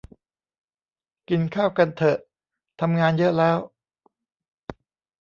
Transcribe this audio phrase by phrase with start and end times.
[1.29, 2.17] กินข้าวกันเถอะ
[2.81, 3.11] ทำงาน?
[3.19, 3.31] เยอะ?
[3.37, 3.57] แล้ว?